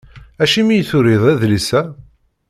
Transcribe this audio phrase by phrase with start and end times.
[0.43, 1.81] Acimi i turiḍ adlis-a?